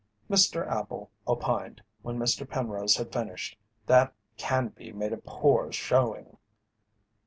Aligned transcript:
Mr. 0.31 0.67
Appel 0.67 1.11
opined, 1.27 1.83
when 2.01 2.17
Mr. 2.17 2.49
Penrose 2.49 2.95
had 2.97 3.13
finished, 3.13 3.55
that 3.85 4.15
"Canby 4.35 4.91
made 4.93 5.13
a 5.13 5.17
poor 5.17 5.71
showing." 5.71 6.37